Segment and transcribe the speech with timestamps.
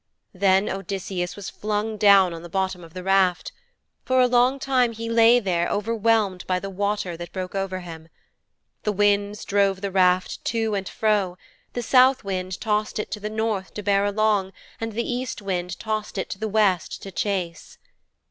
[0.33, 3.51] Then Odysseus was flung down on the bottom of the raft.
[4.03, 8.09] For a long time he lay there overwhelmed by the water that broke over him.
[8.81, 11.37] The winds drove the raft to and fro
[11.73, 15.77] the South wind tossed it to the North to bear along, and the East wind
[15.79, 17.77] tossed it to the West to chase.